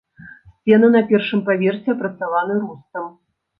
[0.53, 3.09] Сцены на першым паверсе апрацаваны рустам.